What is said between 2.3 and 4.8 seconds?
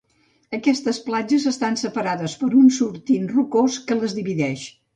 per un sortint rocós que les divideix.